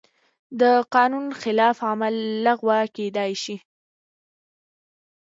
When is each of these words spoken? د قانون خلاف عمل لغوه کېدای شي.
د 0.59 0.63
قانون 0.95 1.25
خلاف 1.41 1.77
عمل 1.89 2.15
لغوه 2.45 2.79
کېدای 2.95 3.31
شي. 3.43 3.55